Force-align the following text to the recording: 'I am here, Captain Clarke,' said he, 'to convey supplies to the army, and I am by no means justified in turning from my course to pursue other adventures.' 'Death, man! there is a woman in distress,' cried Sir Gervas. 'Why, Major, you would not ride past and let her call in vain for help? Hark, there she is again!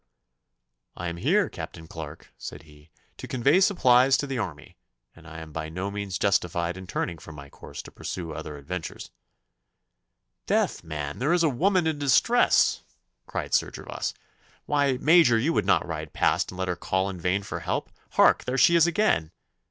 'I 0.97 1.09
am 1.09 1.17
here, 1.17 1.47
Captain 1.47 1.85
Clarke,' 1.85 2.33
said 2.35 2.63
he, 2.63 2.89
'to 3.17 3.27
convey 3.27 3.59
supplies 3.59 4.17
to 4.17 4.25
the 4.25 4.39
army, 4.39 4.75
and 5.15 5.27
I 5.27 5.37
am 5.41 5.51
by 5.51 5.69
no 5.69 5.91
means 5.91 6.17
justified 6.17 6.75
in 6.75 6.87
turning 6.87 7.19
from 7.19 7.35
my 7.35 7.51
course 7.51 7.83
to 7.83 7.91
pursue 7.91 8.31
other 8.33 8.57
adventures.' 8.57 9.11
'Death, 10.47 10.83
man! 10.83 11.19
there 11.19 11.33
is 11.33 11.43
a 11.43 11.49
woman 11.49 11.85
in 11.85 11.99
distress,' 11.99 12.81
cried 13.27 13.53
Sir 13.53 13.69
Gervas. 13.69 14.15
'Why, 14.65 14.93
Major, 14.97 15.37
you 15.37 15.53
would 15.53 15.67
not 15.67 15.85
ride 15.87 16.13
past 16.13 16.49
and 16.49 16.57
let 16.57 16.67
her 16.67 16.75
call 16.75 17.07
in 17.07 17.19
vain 17.19 17.43
for 17.43 17.59
help? 17.59 17.91
Hark, 18.13 18.45
there 18.45 18.57
she 18.57 18.75
is 18.75 18.87
again! 18.87 19.29